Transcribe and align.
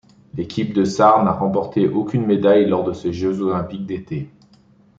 L'équipe 0.33 0.73
de 0.73 0.83
Sarre 0.83 1.23
n'a 1.23 1.31
remporté 1.31 1.87
aucune 1.87 2.25
médaille 2.25 2.65
lors 2.65 2.83
de 2.83 2.91
ces 2.91 3.13
Jeux 3.13 3.39
olympiques 3.41 3.85
d'été. 3.85 4.31